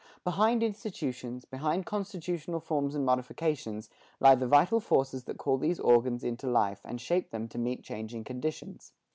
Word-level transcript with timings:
Behind 0.23 0.63
institutions, 0.63 1.45
behind 1.45 1.85
constitutional 1.85 2.59
forms 2.59 2.95
and 2.95 3.05
modifications, 3.05 3.87
lie 4.19 4.33
the 4.33 4.47
vital 4.47 4.79
forces 4.79 5.25
that 5.25 5.37
call 5.37 5.59
these 5.59 5.79
organs 5.79 6.23
into 6.23 6.47
life 6.47 6.81
and 6.83 6.99
shape 6.99 7.29
them 7.29 7.47
to 7.49 7.59
meet 7.59 7.83
changing 7.83 8.23
conditions. 8.23 8.93